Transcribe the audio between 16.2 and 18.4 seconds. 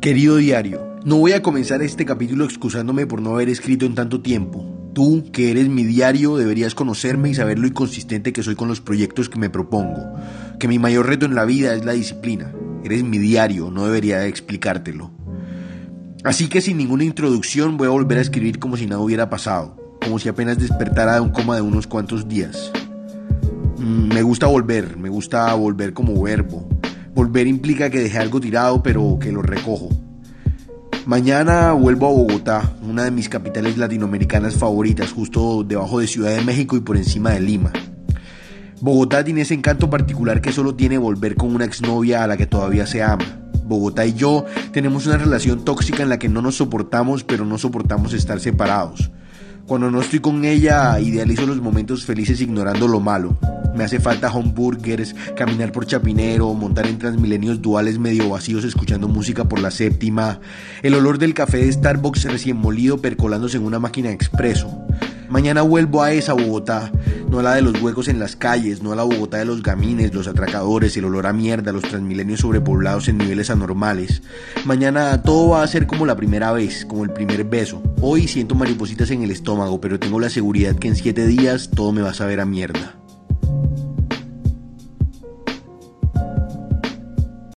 Así que sin ninguna introducción voy a volver a